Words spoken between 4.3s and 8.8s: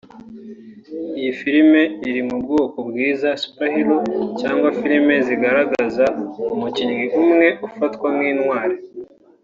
cyangwa filime zigaragaza umukinnyi umwe ufatwa nk’intwari